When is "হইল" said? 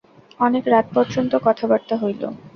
1.97-2.21